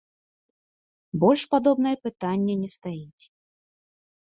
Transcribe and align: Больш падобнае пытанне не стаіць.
Больш 1.25 1.41
падобнае 1.53 1.93
пытанне 2.07 2.53
не 2.65 2.69
стаіць. 2.77 3.23